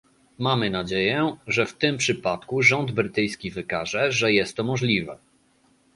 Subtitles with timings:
[0.39, 5.17] Mamy nadzieję, że w tym przypadku rząd brytyjski wykaże, że jest to możliwe